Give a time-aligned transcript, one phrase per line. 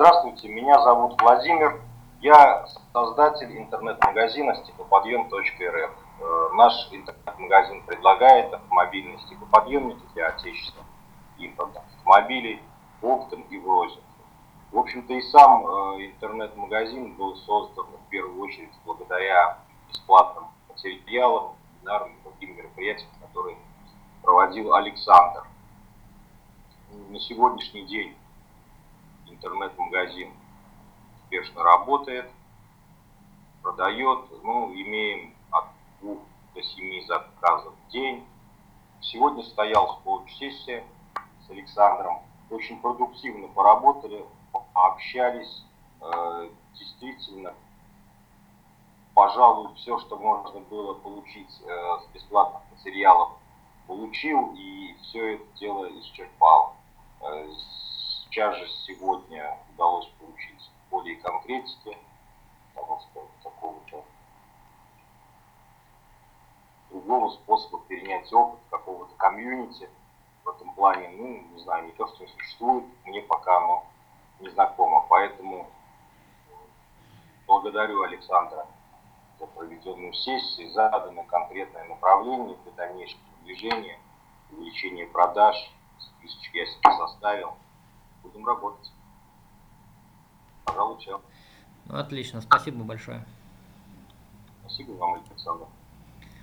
[0.00, 1.78] Здравствуйте, меня зовут Владимир.
[2.22, 5.90] Я создатель интернет-магазина стеклоподъем.рф.
[6.20, 10.86] Э, Наш интернет-магазин предлагает автомобильные стеклоподъемники для отечественных
[11.36, 12.62] импортных автомобилей
[13.02, 14.02] оптом и в розницу.
[14.72, 19.58] В общем-то и сам э, интернет-магазин был создан в первую очередь благодаря
[19.90, 23.58] бесплатным материалам, вебинарам и другим мероприятиям, которые
[24.22, 25.44] проводил Александр.
[27.10, 28.16] На сегодняшний день
[29.40, 30.34] интернет-магазин
[31.22, 32.30] успешно работает,
[33.62, 35.64] продает, ну, имеем от
[36.00, 36.18] двух
[36.54, 38.26] до семи заказов в день.
[39.00, 40.84] Сегодня состоялась коуч-сессия
[41.46, 42.20] с Александром.
[42.50, 44.24] Очень продуктивно поработали,
[44.74, 45.64] общались.
[46.02, 47.52] Э, Действительно,
[49.14, 53.32] пожалуй, все, что можно было получить э, с бесплатных материалов,
[53.86, 56.74] получил и все это дело исчерпал.
[58.40, 61.98] Сейчас же сегодня удалось получить более конкретики,
[62.74, 64.02] того, что какого-то
[66.88, 69.90] другого способа перенять опыт какого-то комьюнити
[70.42, 73.84] в этом плане, ну, не знаю, не то, что существует, мне пока оно
[74.38, 75.04] не знакомо.
[75.10, 75.68] Поэтому
[77.46, 78.66] благодарю Александра
[79.38, 84.00] за проведенную сессию, задано конкретное направление для дальнейшего движения,
[84.50, 85.56] увеличения продаж,
[85.98, 87.54] списочек я себе составил.
[88.22, 88.92] Будем работать.
[90.64, 91.20] Пожалуй, все.
[91.86, 93.26] Ну, отлично, спасибо большое.
[94.62, 95.66] Спасибо вам, Александр.